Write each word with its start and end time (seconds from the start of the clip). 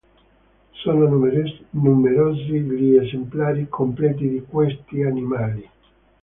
Sono 0.71 1.07
numerosi 1.73 2.59
gli 2.59 2.95
esemplari 2.95 3.69
completi 3.69 4.27
di 4.29 4.41
questi 4.43 5.03
animali. 5.03 5.69